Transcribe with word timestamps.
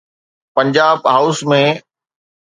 Punjab 0.55 0.99
house 1.13 1.39
۾. 1.51 1.53